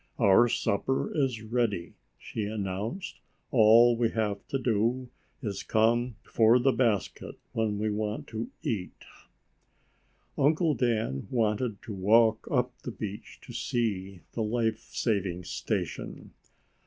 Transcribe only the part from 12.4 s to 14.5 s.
up the beach to see the